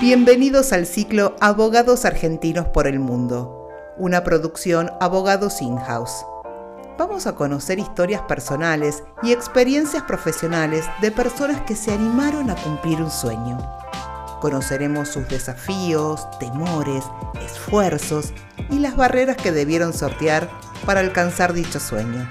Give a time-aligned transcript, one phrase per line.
[0.00, 6.24] Bienvenidos al ciclo Abogados Argentinos por el Mundo, una producción Abogados In-House.
[6.96, 13.02] Vamos a conocer historias personales y experiencias profesionales de personas que se animaron a cumplir
[13.02, 13.58] un sueño.
[14.40, 17.02] Conoceremos sus desafíos, temores,
[17.44, 18.32] esfuerzos
[18.70, 20.48] y las barreras que debieron sortear
[20.86, 22.28] para alcanzar dicho sueño.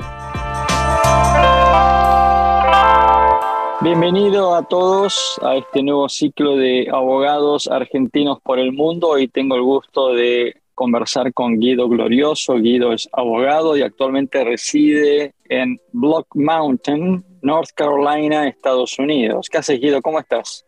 [3.80, 9.10] Bienvenido a todos a este nuevo ciclo de abogados argentinos por el mundo.
[9.10, 12.56] Hoy tengo el gusto de conversar con Guido Glorioso.
[12.56, 19.48] Guido es abogado y actualmente reside en Block Mountain, North Carolina, Estados Unidos.
[19.48, 20.02] ¿Qué haces, Guido?
[20.02, 20.66] ¿Cómo estás?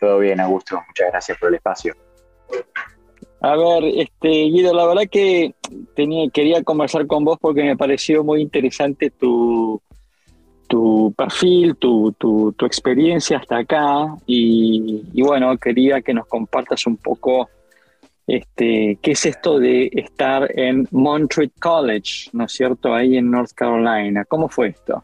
[0.00, 0.74] Todo bien, Augusto.
[0.88, 1.94] Muchas gracias por el espacio.
[3.42, 5.54] A ver, este, Guido, la verdad que
[5.94, 9.80] tenía, quería conversar con vos porque me pareció muy interesante tu,
[10.70, 17.50] tu perfil, tu, tu, experiencia hasta acá y, bueno, quería que nos compartas un poco
[18.28, 22.94] este, qué es esto de estar en Montreat College, ¿no es cierto?
[22.94, 24.24] Ahí en North Carolina.
[24.24, 25.02] ¿Cómo fue esto?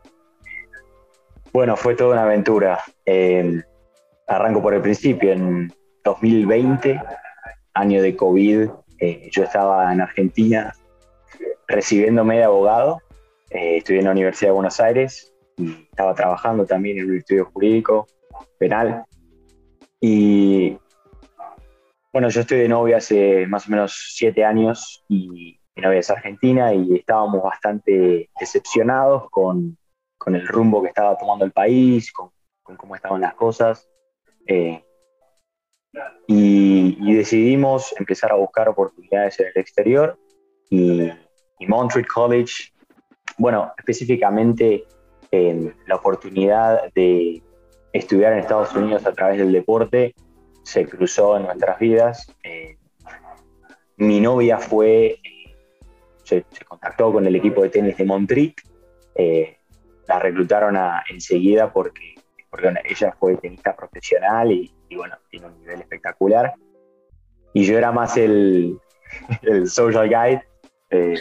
[1.53, 2.78] Bueno, fue toda una aventura.
[3.05, 3.61] Eh,
[4.28, 5.33] arranco por el principio.
[5.33, 5.73] En
[6.05, 7.03] 2020,
[7.75, 8.69] año de COVID,
[9.01, 10.73] eh, yo estaba en Argentina
[11.67, 13.01] recibiéndome de abogado.
[13.51, 18.07] Eh, estudié en la Universidad de Buenos Aires estaba trabajando también en un estudio jurídico
[18.59, 19.05] penal.
[20.01, 20.77] Y
[22.13, 26.11] bueno, yo estoy de novia hace más o menos siete años y mi novia es
[26.11, 29.77] argentina y estábamos bastante decepcionados con,
[30.17, 32.31] con el rumbo que estaba tomando el país, con,
[32.63, 33.89] con cómo estaban las cosas.
[34.47, 34.83] Eh,
[36.27, 40.19] y, decidimos empezar a buscar oportunidades en el exterior
[40.69, 41.11] y,
[41.59, 42.73] y Montreat College,
[43.39, 44.85] bueno, específicamente
[45.87, 47.42] la oportunidad de
[47.92, 50.15] estudiar en Estados Unidos a través del deporte
[50.62, 52.34] se cruzó en nuestras vidas.
[52.42, 52.77] Eh,
[53.97, 55.19] mi novia fue,
[56.25, 58.55] se, contactó con el equipo de tenis de Montreat,
[59.14, 59.58] eh,
[60.08, 60.77] la reclutaron
[61.08, 62.14] enseguida porque,
[62.51, 66.55] porque ella fue tenista profesional y, bueno, tiene un nivel espectacular.
[67.55, 68.79] Y yo era más el,
[69.42, 70.42] el social guide.
[70.91, 71.14] Eh,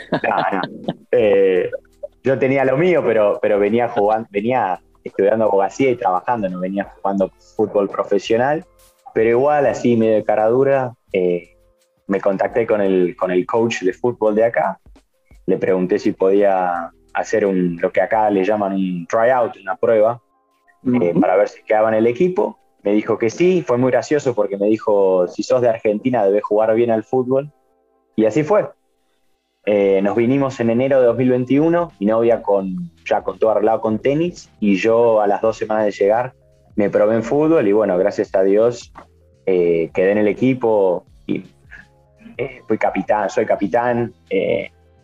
[2.25, 6.91] yo tenía lo mío, pero, pero venía jugando, venía estudiando abogacía y trabajando, no venía
[6.95, 8.65] jugando fútbol profesional,
[9.13, 11.55] pero igual, así medio de cara dura, eh,
[12.07, 14.79] me contacté con el, con el coach de fútbol de acá,
[15.45, 20.19] le pregunté si podía hacer un, lo que acá le llaman un tryout, una prueba,
[21.01, 22.59] eh, para ver si quedaba en el equipo.
[22.83, 26.43] Me dijo que sí, fue muy gracioso porque me dijo, si sos de Argentina debes
[26.43, 27.51] jugar bien al fútbol.
[28.15, 28.69] Y así fue.
[29.65, 33.99] Eh, nos vinimos en enero de 2021, mi novia con, ya con todo arreglado con
[33.99, 36.33] tenis y yo a las dos semanas de llegar
[36.75, 38.93] me probé en fútbol y bueno, gracias a Dios
[39.45, 41.43] eh, quedé en el equipo y
[42.37, 44.13] eh, fui capitán, soy capitán,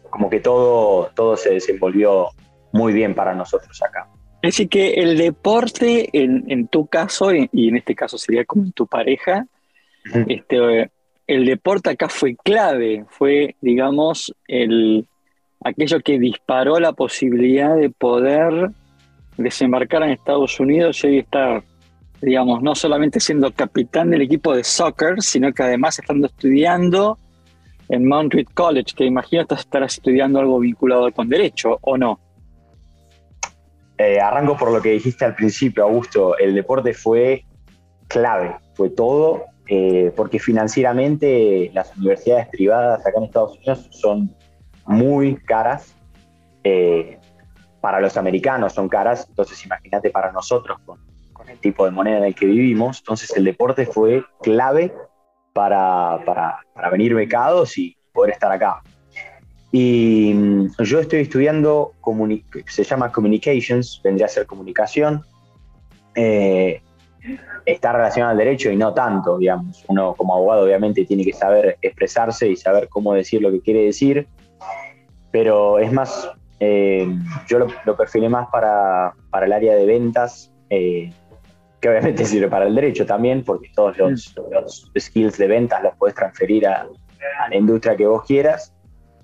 [0.10, 2.28] como que todo, todo se desenvolvió
[2.72, 4.08] muy bien para nosotros acá.
[4.44, 8.72] Decir, que el deporte en, en tu caso, y en este caso sería como en
[8.74, 9.46] tu pareja,
[10.28, 10.90] este,
[11.32, 15.08] el deporte acá fue clave, fue, digamos, el,
[15.64, 18.72] aquello que disparó la posibilidad de poder
[19.38, 21.64] desembarcar en Estados Unidos y hoy estar,
[22.22, 27.18] digamos, no solamente siendo capitán del equipo de soccer, sino que además estando estudiando
[27.88, 32.20] en Montreat College, que imagino estarás estudiando algo vinculado con derecho, ¿o no?
[33.98, 36.38] Eh, arranco por lo que dijiste al principio, Augusto.
[36.38, 37.46] El deporte fue
[38.10, 39.46] clave, fue todo.
[39.74, 44.36] Eh, porque financieramente las universidades privadas acá en Estados Unidos son
[44.86, 45.96] muy caras.
[46.66, 47.18] Eh,
[47.80, 51.00] para los americanos son caras, entonces imagínate para nosotros con,
[51.48, 53.00] el tipo de moneda en el que vivimos.
[53.00, 54.94] Entonces el deporte fue clave
[55.54, 58.84] para, para, para venir becados y poder estar acá.
[59.72, 61.94] Y mm, yo estoy estudiando,
[62.68, 65.24] se llama Communications, vendría a ser comunicación.
[66.14, 66.82] Eh,
[67.66, 69.84] está relacionado al derecho y no tanto, digamos.
[69.88, 73.86] Uno como abogado obviamente tiene que saber expresarse y saber cómo decir lo que quiere
[73.86, 74.28] decir,
[75.32, 76.30] pero es más,
[76.60, 77.08] eh,
[77.48, 81.12] yo lo, perfilé más para, para, el área de ventas, eh,
[81.80, 85.00] que obviamente sirve para el derecho también, porque todos los, mm.
[85.00, 86.88] skills de ventas los puedes transferir a,
[87.50, 88.74] la industria que vos quieras,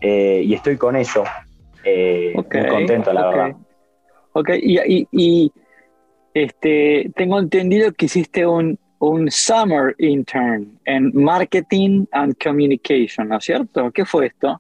[0.02, 1.24] eh, y estoy con eso,
[1.84, 3.56] muy contento, la verdad.
[4.34, 5.52] Ok, y, y
[6.44, 13.46] este, tengo entendido que hiciste un, un summer intern en marketing and communication, ¿no es
[13.46, 13.92] cierto?
[13.92, 14.60] ¿Qué fue esto?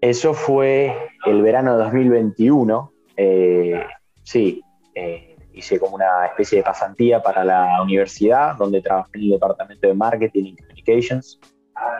[0.00, 0.94] Eso fue
[1.26, 2.92] el verano de 2021.
[3.16, 3.82] Eh,
[4.22, 4.62] sí,
[4.94, 9.88] eh, hice como una especie de pasantía para la universidad, donde trabajé en el departamento
[9.88, 11.40] de marketing y communications.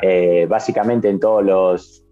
[0.02, 2.05] Eh, básicamente en todos los,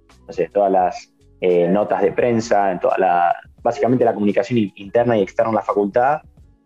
[0.52, 5.50] todas las eh, notas de prensa, en toda la, básicamente la comunicación interna y externa
[5.50, 6.20] en la facultad.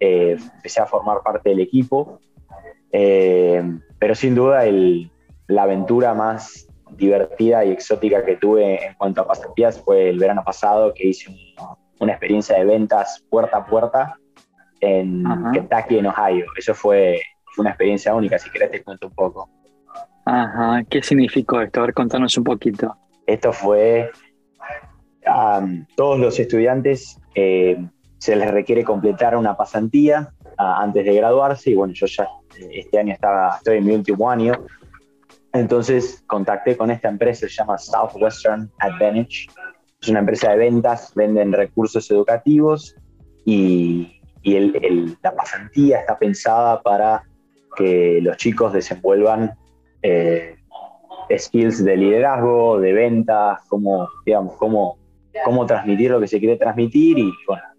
[0.04, 2.18] Eh, empecé a formar parte del equipo,
[2.90, 5.12] pero sin duda el,
[5.46, 6.66] la aventura más
[6.96, 11.32] divertida y exótica que tuve en cuanto a pasantías fue el verano pasado que hice
[12.00, 14.18] una experiencia de ventas puerta a puerta
[14.80, 16.46] en Kentucky, en Ohio.
[16.56, 17.20] Eso fue,
[17.54, 19.48] fue una experiencia única, si querés te cuento un poco.
[20.24, 21.80] Ajá, ¿qué significó esto?
[21.80, 22.96] A ver, contanos un poquito.
[23.26, 24.10] Esto fue,
[25.96, 27.78] todos los estudiantes eh,
[28.22, 32.28] se les requiere completar una pasantía antes de graduarse y bueno, yo ya
[32.70, 34.52] este año estaba, estoy en mi último año,
[35.52, 39.48] entonces contacté con esta empresa, se llama Southwestern Advantage,
[40.00, 42.94] es una empresa de ventas, venden recursos educativos
[43.44, 47.24] y, la pasantía está pensada para
[47.76, 49.52] que los chicos desenvuelvan
[50.02, 50.58] eh,
[51.36, 54.98] skills de liderazgo, de ventas, cómo, digamos, cómo,
[55.44, 57.71] cómo transmitir lo que se quiere transmitir y bueno.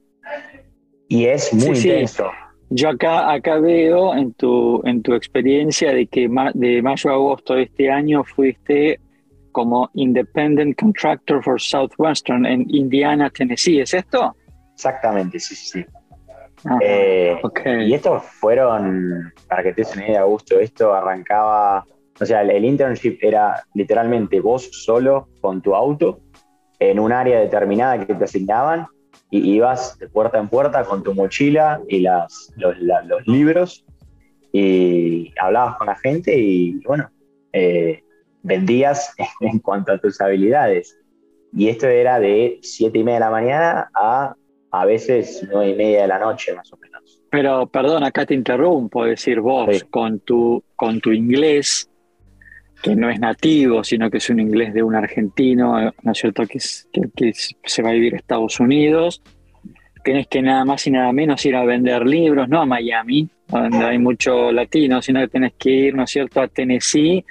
[1.14, 2.32] Y es muy intenso.
[2.72, 7.54] Yo acá, acá veo en tu, en tu experiencia de que de mayo a agosto
[7.54, 9.00] de este año fuiste
[9.52, 13.82] como Independent Contractor for Southwestern en Indiana, Tennessee.
[13.82, 14.36] ¿Es esto?
[14.74, 15.86] Exactamente, sí, sí, sí.
[16.82, 17.40] Eh,
[17.86, 21.86] y estos fueron, para que te des una idea, Augusto, esto arrancaba
[22.20, 26.22] o sea, el, internship era literalmente vos solo con tu auto
[26.80, 28.88] en un área determinada que te asignaban
[29.34, 32.78] y ibas de puerta en puerta con tu mochila y las, los,
[33.26, 33.84] libros
[34.52, 37.10] y hablabas con la gente y bueno,
[37.52, 38.04] eh,
[38.44, 41.00] vendías en cuanto a tus habilidades.
[41.52, 44.36] Y esto era de siete y media de la mañana a
[44.74, 47.22] a veces nueve y media de la noche más o menos.
[47.30, 51.90] Pero perdón, acá te interrumpo, decir vos con, tu, con tu inglés
[52.84, 56.44] que no es nativo, sino que es un inglés de un argentino, ¿no es cierto?,
[56.46, 56.60] que,
[57.16, 59.24] que, se va a vivir a Estados Unidos.
[60.04, 63.86] Tienes que nada más y nada menos ir a vender libros, no a Miami, donde
[63.86, 67.24] hay mucho latino, sino que tienes que ir, ¿no es cierto?, a Tennessee,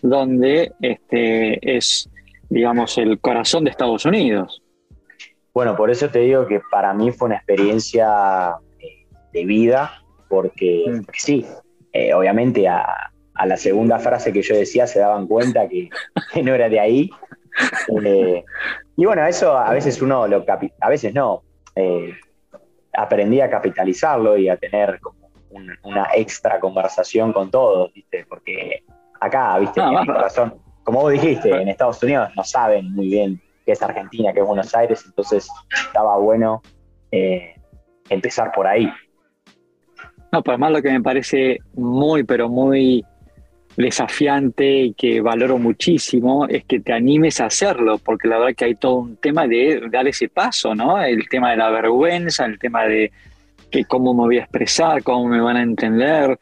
[0.00, 2.08] donde este, es,
[2.48, 4.62] digamos, el corazón de Estados Unidos.
[5.52, 10.86] Bueno, por eso te digo que para mí fue una experiencia eh, de vida, porque,
[10.88, 11.02] mm.
[11.12, 11.44] sí,
[11.92, 15.88] eh, obviamente a, a la segunda frase que yo decía se daban cuenta que,
[16.42, 17.10] no era de ahí.
[18.04, 18.44] Eh,
[18.96, 20.44] y bueno, eso a veces uno lo
[20.80, 21.42] a veces no.
[21.76, 22.12] Eh,
[22.92, 25.30] aprendí a capitalizarlo y a tener como
[25.82, 28.26] una extra conversación con todos, ¿viste?
[28.28, 28.82] Porque
[29.20, 29.80] acá, ¿viste?
[29.80, 30.54] Ah, razón.
[30.82, 34.46] Como vos dijiste, en Estados Unidos no saben muy bien qué es Argentina, qué es
[34.46, 35.48] Buenos Aires, entonces
[35.86, 36.60] estaba bueno
[37.10, 37.54] eh,
[38.10, 38.92] empezar por ahí.
[40.32, 43.04] No, pues además lo que me parece muy, pero muy
[43.76, 48.64] desafiante y que valoro muchísimo es que te animes a hacerlo, porque la verdad que
[48.66, 51.02] hay todo un tema de dar ese paso, ¿no?
[51.02, 53.10] El tema de la vergüenza, el tema de
[53.70, 56.38] que cómo me voy a expresar, cómo me van a entender,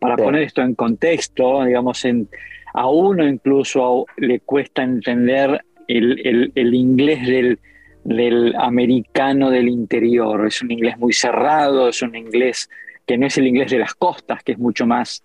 [0.00, 2.28] para poner esto en contexto, digamos, en,
[2.72, 7.58] a uno incluso le cuesta entender el, el, inglés del,
[8.04, 12.70] del americano del interior, es un inglés muy cerrado, es un inglés
[13.06, 15.22] que no es el inglés de las costas, que es mucho más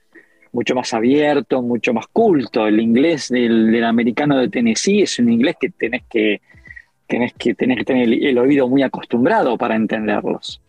[0.52, 2.68] mucho más abierto, mucho más culto.
[2.68, 6.42] El inglés del, americano de Tennessee es un inglés que tenés que,
[7.08, 10.62] tenés que, tenés que tener el, oído muy acostumbrado para entenderlos.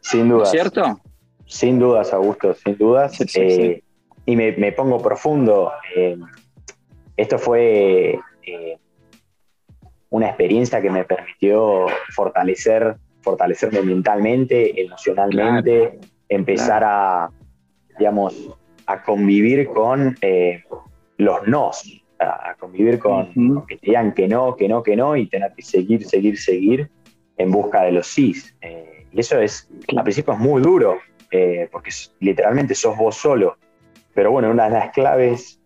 [0.00, 0.46] Sin duda.
[0.46, 1.00] ¿Cierto?
[1.46, 3.18] Sin dudas, Augusto, sin dudas.
[3.36, 3.82] Eh,
[4.26, 5.72] y me, pongo profundo.
[5.94, 6.16] Eh,
[7.16, 8.78] esto fue eh,
[10.10, 17.30] una experiencia que me permitió fortalecer, fortalecerme mentalmente, emocionalmente, empezar a,
[17.98, 18.34] digamos,
[18.86, 20.62] a convivir con eh,
[21.18, 25.26] los nos, a, convivir con que te digan que no, que no, que no, y
[25.26, 26.90] tener que seguir, seguir, seguir
[27.36, 28.56] en busca de los sís.
[28.60, 30.98] Eh, y eso es, al principio es muy duro,
[31.30, 33.56] eh, porque literalmente sos vos solo.
[34.14, 35.60] Pero bueno, una de las claves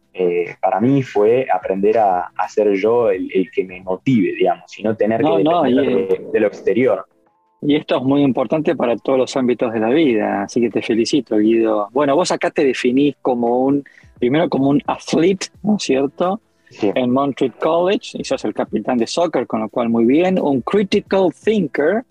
[0.61, 4.97] para mí fue aprender a, a ser yo el, que me motive, digamos, y no
[4.97, 7.07] tener que depender de lo exterior.
[7.61, 10.81] Y esto es muy importante para todos los ámbitos de la vida, así que te
[10.81, 11.89] felicito, Guido.
[11.93, 13.85] Bueno, vos acá te definís como un,
[14.19, 16.41] primero como un athlete, ¿no es cierto?
[16.81, 20.39] En Montreal College, y sos el capitán de soccer, con lo cual muy bien.
[20.39, 22.05] Un critical thinker,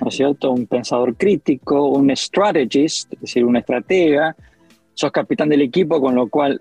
[0.00, 0.52] ¿no es cierto?
[0.52, 4.36] Un pensador crítico, un strategist, es decir, un estratega.
[4.94, 6.60] Sos capitán del equipo, con lo cual,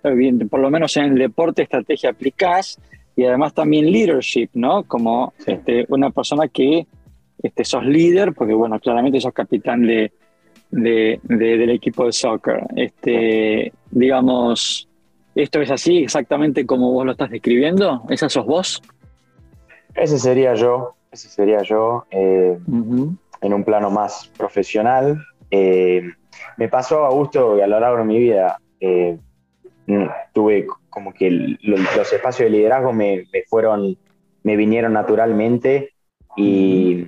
[0.49, 2.79] por lo menos en el deporte, estrategia aplicás.
[3.15, 4.83] Y además también leadership, ¿no?
[4.83, 6.87] Como este, una persona que
[7.41, 10.11] este, sos líder, porque bueno, claramente sos capitán de,
[10.71, 12.63] del equipo de soccer.
[12.75, 14.87] Este, digamos,
[15.35, 18.03] ¿esto es así exactamente como vos lo estás describiendo?
[18.09, 18.81] ¿Esa sos vos?
[19.95, 22.57] Ese sería yo, ese sería yo, eh,
[23.41, 25.21] en un plano más profesional.
[25.49, 26.03] Eh,
[26.57, 29.17] me pasó, Augusto, que a lo largo de mi vida eh,
[29.87, 33.97] mm, tuve como que los espacios de liderazgo me, me, fueron,
[34.43, 35.93] me vinieron naturalmente
[36.37, 37.07] y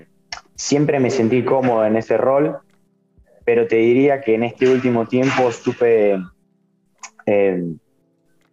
[0.56, 2.58] siempre me sentí cómodo en ese rol,
[3.46, 6.18] pero te diría que en este último tiempo supe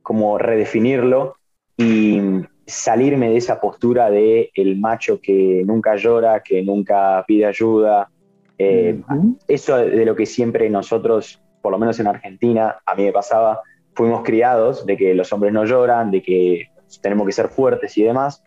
[0.02, 1.36] como redefinirlo
[1.76, 2.20] y
[2.66, 8.10] salirme de esa postura de el macho que nunca llora, que nunca pide ayuda.
[8.58, 9.00] Eh,
[9.48, 13.60] eso de lo que siempre nosotros, por lo menos en Argentina, a mí me pasaba,
[13.94, 16.68] fuimos criados de que los hombres no lloran, de que
[17.02, 18.42] tenemos que ser fuertes y demás,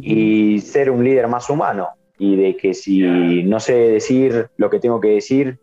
[0.00, 4.80] y ser un líder más humano, y de que si no sé decir lo que
[4.80, 5.58] tengo que decir,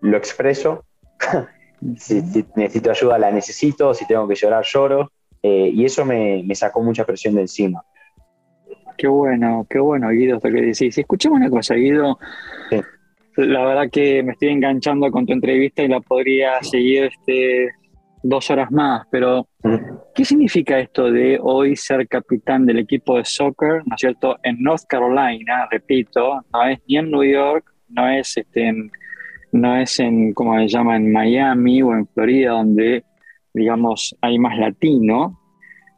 [0.00, 0.84] lo expreso.
[1.96, 2.22] si
[2.56, 5.12] necesito ayuda, la necesito, si tengo que llorar, lloro.
[5.42, 7.82] Eh, y eso me, sacó mucha presión de encima.
[8.96, 10.96] Qué bueno, qué bueno, Guido, esto que decís.
[10.96, 12.18] Escuchemos una cosa, Guido.
[13.36, 17.70] La verdad que me estoy enganchando con tu entrevista y la podría seguir este,
[18.22, 19.48] dos horas más, pero
[20.14, 24.62] ¿qué significa esto de hoy ser capitán del equipo de soccer, ¿no es cierto?, en
[24.62, 28.90] North Carolina, repito, no es ni en New York, no es este, en,
[29.52, 33.04] no es en, como se llama, en Miami o en Florida, donde
[33.54, 35.38] digamos, hay más latino,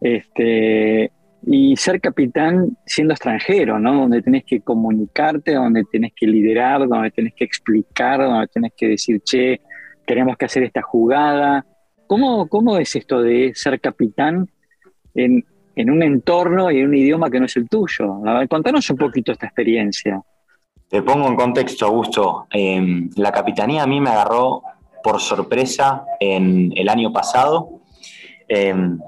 [0.00, 1.10] este,
[1.46, 3.94] y ser capitán siendo extranjero, ¿no?
[3.94, 8.88] Donde tenés que comunicarte, donde tenés que liderar, donde tenés que explicar, donde tenés que
[8.88, 9.60] decir, che,
[10.06, 11.64] tenemos que hacer esta jugada.
[12.06, 14.48] ¿Cómo, cómo es esto de ser capitán
[15.14, 15.44] en,
[15.74, 18.20] en, un entorno y en un idioma que no es el tuyo?
[18.48, 20.22] contanos un poquito esta experiencia.
[20.88, 22.46] Te pongo en contexto, Augusto.
[22.52, 24.62] Eh, la capitanía a mí me agarró
[25.02, 27.80] por sorpresa en el año pasado.
[28.48, 28.98] Em,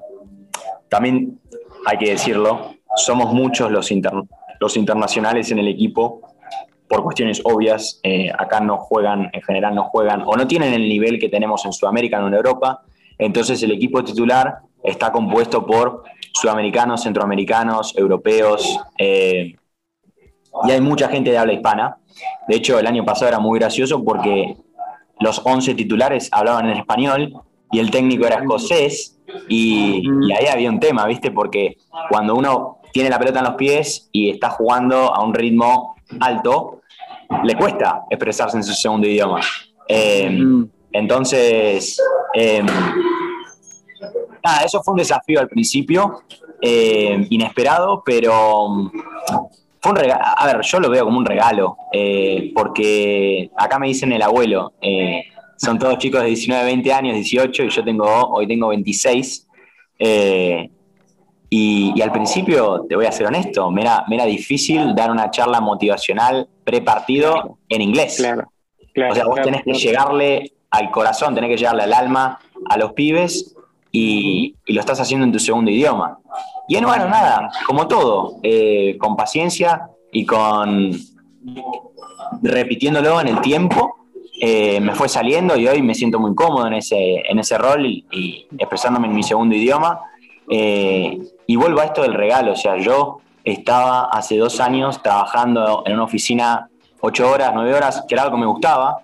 [0.88, 1.38] también
[1.86, 3.92] hay que decirlo, somos muchos los,
[4.60, 6.22] los internacionales en el equipo
[6.88, 8.00] por cuestiones obvias.
[8.02, 11.64] Eh, acá no juegan, en general no juegan o no tienen el nivel que tenemos
[11.64, 12.82] en Sudamérica o en Europa.
[13.18, 19.56] Entonces el equipo titular está compuesto por sudamericanos, centroamericanos, europeos, eh,
[20.64, 21.98] y hay mucha gente de habla hispana.
[22.48, 24.56] De hecho, el año pasado era muy gracioso porque
[25.20, 30.02] los 11 titulares hablaban en español y el técnico era escocés y,
[30.32, 31.30] ahí había un tema, ¿viste?
[31.30, 31.76] Porque
[32.08, 36.75] cuando uno tiene la pelota en los pies y está jugando a un ritmo alto,
[37.44, 39.40] le cuesta expresarse en su segundo idioma.
[39.88, 42.00] Em, entonces,
[42.34, 42.66] em,
[44.42, 46.22] nada, eso fue un desafío al principio,
[46.60, 48.90] em, inesperado, pero
[49.92, 54.72] a ver, yo lo veo como un regalo, eh, porque acá me dicen el abuelo,
[54.80, 55.24] eh,
[55.56, 59.46] son todos chicos de 19, 20 años, 18, y yo tengo, hoy tengo 26.
[59.98, 60.70] Eh,
[61.48, 65.30] y, al principio, te voy a ser honesto, me era, me era difícil dar una
[65.30, 68.16] charla motivacional pre-partido en inglés.
[68.16, 68.48] Claro,
[69.10, 72.38] o sea, vos tenés que llegarle al corazón, tenés que llegarle al alma
[72.68, 73.54] a los pibes
[73.92, 76.18] y, y lo estás haciendo en tu segundo idioma.
[76.68, 80.92] Y bueno, nada, como todo, eh, con paciencia y con
[82.42, 84.08] repitiéndolo en el tiempo,
[84.40, 87.86] eh, me fue saliendo y hoy me siento muy cómodo en ese, en ese rol
[87.86, 90.00] y, expresándome en mi segundo idioma.
[90.50, 95.82] Eh, y vuelvo a esto del regalo, o sea, yo estaba hace dos años trabajando
[95.86, 96.68] en una oficina
[97.00, 98.98] ocho horas, nueve horas, que era algo que me gustaba,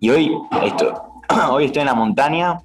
[0.00, 1.02] y hoy, esto,
[1.50, 2.58] hoy estoy en la montaña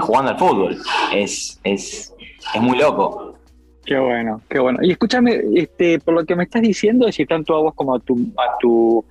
[0.00, 0.76] jugando al fútbol.
[1.12, 2.14] Es, es,
[2.54, 3.34] es muy loco.
[3.84, 4.78] Qué bueno, qué bueno.
[4.82, 8.00] Y escúchame, este, por lo que me estás diciendo, si tanto a vos como a
[8.00, 9.04] tu, a tu,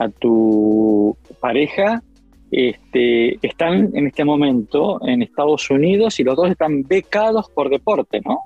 [0.00, 2.02] a tu pareja,
[2.50, 8.20] este, están en este momento en Estados Unidos y los dos están becados por deporte,
[8.24, 8.42] ¿no?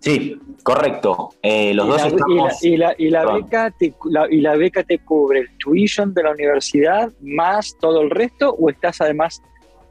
[0.00, 1.30] Sí, correcto.
[1.42, 2.64] Eh, los dos estamos...
[2.64, 3.92] y, la, y, la, beca te,
[4.30, 8.70] y la beca te cubre el tuition de la universidad más todo el resto o
[8.70, 9.42] estás además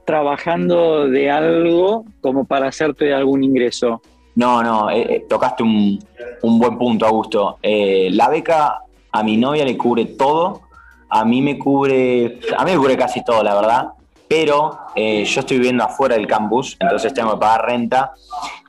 [0.10, 4.02] trabajando de algo como para hacerte algún ingreso?
[4.34, 6.00] No, no, eh, eh, tocaste un,
[6.42, 7.60] buen punto, Augusto.
[7.62, 8.80] Eh, la beca
[9.12, 10.62] a mi novia le cubre todo,
[11.10, 13.90] a mí me cubre, a mí me cubre casi todo, la verdad,
[14.28, 18.12] pero yo estoy viviendo afuera del campus, entonces tengo que pagar renta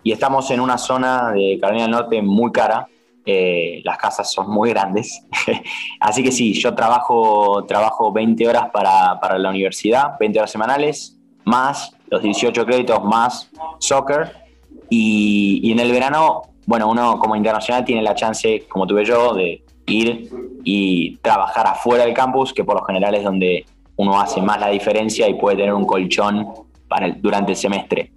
[0.03, 2.89] y estamos en una zona de Carolina del Norte muy cara,
[3.85, 5.23] las casas son muy grandes.
[6.01, 11.19] Así que sí, yo trabajo, trabajo 20 horas para, para, la universidad, 20 horas semanales,
[11.45, 14.33] más los 18 créditos, más soccer.
[14.89, 19.65] Y, en el verano, bueno, uno como internacional tiene la chance, como tuve yo, de
[19.91, 20.29] ir
[20.65, 23.65] y trabajar afuera del campus, que por lo general es donde
[23.97, 26.47] uno hace más la diferencia y puede tener un colchón
[26.89, 28.13] para durante el semestre.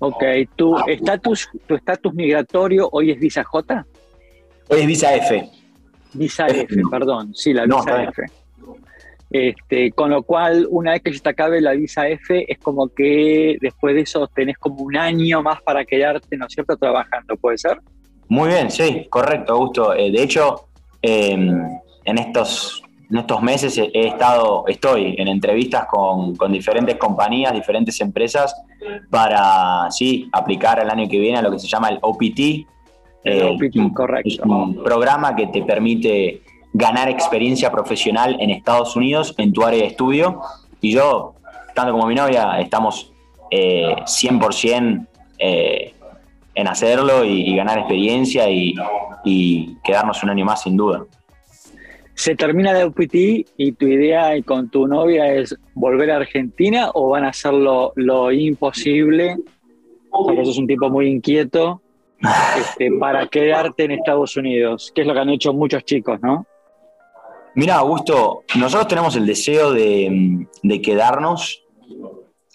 [0.00, 0.22] Ok,
[0.56, 3.84] ¿tu estatus tu estatus migratorio hoy es visa J?
[4.68, 5.48] Hoy es visa F.
[6.14, 8.22] Visa F, perdón, sí, la visa F.
[9.30, 12.88] Este, con lo cual, una vez que se te acabe la visa F, es como
[12.88, 17.36] que después de eso tenés como un año más para quedarte, ¿no es cierto?, trabajando,
[17.36, 17.78] ¿puede ser?
[18.28, 19.94] Muy bien, sí, correcto, Augusto.
[19.94, 20.67] Eh, de hecho,
[21.02, 28.00] em, en, estos, en estos meses he estado, estoy en entrevistas con, diferentes compañías, diferentes
[28.00, 28.54] empresas,
[29.10, 32.66] para, sí, aplicar el año que viene a lo que se llama el OPT.
[33.24, 34.28] El OPT, correcto.
[34.28, 39.80] Es un programa que te permite ganar experiencia profesional en Estados Unidos en tu área
[39.80, 40.40] de estudio.
[40.80, 41.34] Y yo,
[41.74, 43.12] tanto como mi novia, estamos
[43.50, 45.06] 100% eh,
[45.38, 45.94] eh,
[46.58, 48.74] en hacerlo y, ganar experiencia y,
[49.84, 51.04] quedarnos un año más sin duda.
[52.14, 53.14] ¿Se termina la UPT
[53.56, 58.32] y tu idea con tu novia es volver a Argentina o van a hacer lo,
[58.32, 59.36] imposible?
[60.10, 61.80] Porque sos un tipo muy inquieto
[62.58, 66.44] este, para quedarte en Estados Unidos, que es lo que han hecho muchos chicos, ¿no?
[67.54, 70.48] Mira, Augusto, nosotros tenemos el deseo de,
[70.82, 71.62] quedarnos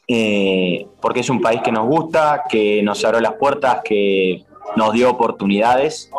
[0.07, 4.43] eh, porque es un país que nos gusta, que nos abrió las puertas, que
[4.75, 6.09] nos dio oportunidades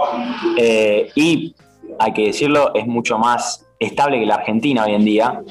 [0.57, 1.55] eh, y,
[1.99, 5.43] hay que decirlo, es mucho más estable que la Argentina hoy en día.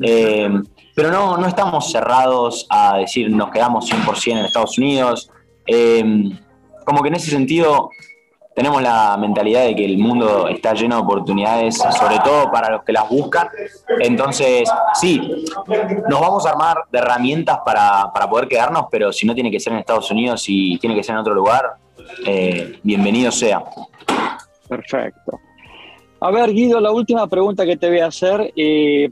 [0.00, 0.48] Eh,
[0.94, 5.30] pero no, no estamos cerrados a decir nos quedamos 100% en Estados Unidos.
[5.66, 7.90] como que en ese sentido
[8.60, 12.82] tenemos la mentalidad de que el mundo está lleno de oportunidades, sobre todo para los
[12.82, 13.48] que las buscan.
[14.00, 15.46] Entonces, sí,
[16.10, 19.72] nos vamos a armar de herramientas para, poder quedarnos, pero si no tiene que ser
[19.72, 21.70] en Estados Unidos y tiene que ser en otro lugar,
[22.26, 23.64] eh, bienvenido sea.
[24.68, 25.40] Perfecto.
[26.20, 29.10] A ver, Guido, la última pregunta que te voy a hacer, eh,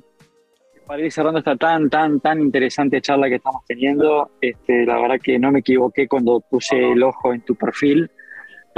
[0.87, 5.17] para ir cerrando esta tan, tan, tan interesante charla que estamos teniendo, este, la verdad
[5.23, 8.11] que no me equivoqué cuando puse el ojo en tu perfil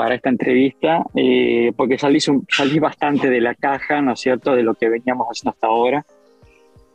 [0.00, 4.62] para esta entrevista, eh, porque salí, salí bastante de la caja, ¿no es cierto?, de
[4.62, 6.06] lo que veníamos haciendo hasta ahora,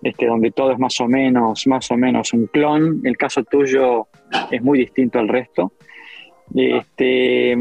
[0.02, 3.02] este, donde todo es más o menos, más o menos un clon.
[3.04, 4.08] El caso tuyo
[4.50, 5.74] es muy distinto al resto.
[6.56, 7.56] Este,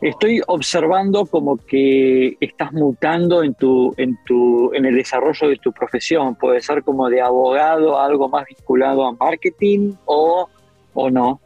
[0.00, 5.70] estoy observando como que estás mutando en, tu, en, tu, en el desarrollo de tu
[5.72, 6.34] profesión.
[6.34, 10.48] Puede ser como de abogado, algo más vinculado a marketing o,
[10.94, 11.40] o no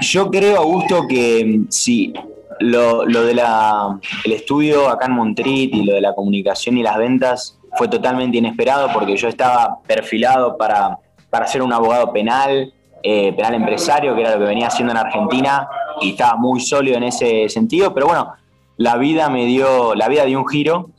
[0.00, 2.12] yo creo, Augusto, que mm, sí,
[2.60, 6.82] lo, lo de la, el estudio acá en Montreal y lo de la comunicación y
[6.82, 12.72] las ventas fue totalmente inesperado porque yo estaba perfilado para, para ser un abogado penal,
[13.02, 15.68] eh, penal empresario, que era lo que venía haciendo en Argentina
[16.00, 18.32] y estaba muy sólido en ese sentido, pero bueno,
[18.78, 20.90] la vida me dio, la vida dio un giro.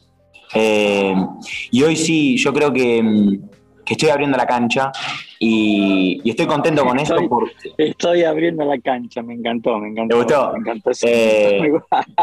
[0.53, 1.13] Eh,
[1.71, 4.91] y hoy sí, yo creo que, mm, que estoy abriendo la cancha
[5.39, 7.15] y, estoy contento con eso.
[7.27, 7.73] Porque...
[7.77, 10.15] Estoy abriendo la cancha, me encantó, me encantó.
[10.15, 10.53] ¿Te gustó?
[10.53, 11.71] Me encantó eh,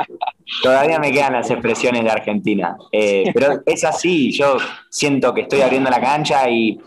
[0.62, 4.57] todavía me quedan las expresiones de Argentina, eh, pero es así, yo
[4.90, 6.81] siento que estoy abriendo la cancha y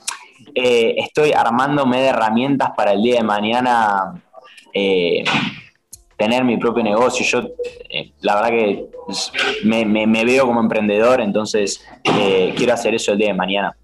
[0.56, 4.22] eh, estoy armándome de herramientas para el día de mañana
[6.18, 7.26] tener mi propio negocio.
[7.26, 7.50] Yo,
[8.22, 8.86] la verdad que
[9.64, 11.84] me, me, veo como emprendedor, entonces
[12.56, 13.76] quiero hacer eso el día de mañana.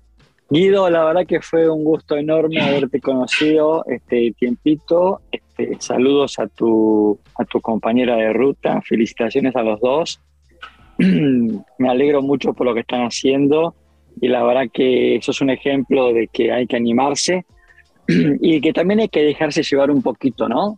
[0.50, 5.22] Guido, la verdad que fue un gusto enorme haberte conocido este tiempito.
[5.32, 10.22] Este, saludos a tu, a tu compañera de ruta, felicitaciones a los dos.
[10.98, 13.76] Me alegro mucho por lo que están haciendo
[14.22, 17.46] y la verdad que eso es un ejemplo de que hay que animarse
[18.08, 20.78] y que también hay que dejarse llevar un poquito, ¿no?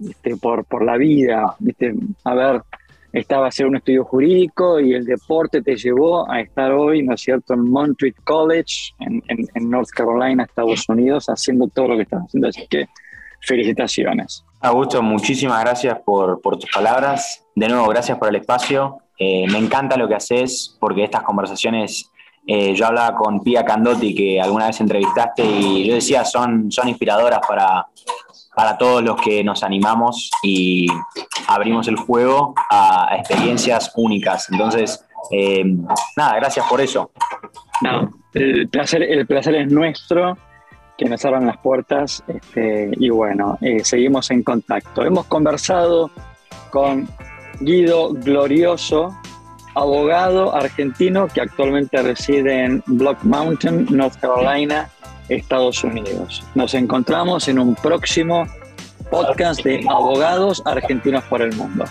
[0.00, 1.94] Este, por, por la vida, ¿viste?
[2.24, 2.62] A ver,
[3.12, 7.14] estaba a hacer un estudio jurídico y el deporte te llevó a estar hoy, ¿no
[7.14, 12.22] es cierto?, en Montreat College, en, North Carolina, Estados Unidos, haciendo todo lo que estás
[12.24, 12.48] haciendo.
[12.48, 12.88] Así que
[13.40, 14.44] felicitaciones.
[14.60, 17.44] Augusto, muchísimas gracias por, por tus palabras.
[17.54, 18.98] De nuevo, gracias por el espacio.
[19.18, 22.10] Eh, me encanta lo que haces porque estas conversaciones,
[22.46, 26.88] eh, yo hablaba con Pia Candotti, que alguna vez entrevistaste, y yo decía, son, son
[26.88, 27.86] inspiradoras para,
[28.54, 30.86] para todos los que nos animamos y
[31.46, 34.48] abrimos el juego a, experiencias únicas.
[34.50, 35.64] Entonces, eh,
[36.16, 37.10] nada, gracias por eso.
[38.34, 40.36] el, placer, el placer es nuestro,
[40.96, 45.04] que nos abran las puertas este, y bueno, eh, seguimos en contacto.
[45.04, 46.10] Hemos conversado
[46.70, 47.08] con
[47.60, 49.16] Guido Glorioso,
[49.74, 54.90] abogado argentino que actualmente reside en Block Mountain, North Carolina
[55.28, 56.44] Estados Unidos.
[56.54, 58.46] Nos encontramos en un próximo
[59.12, 61.84] podcast de Abogados Argentinos por el Mundo.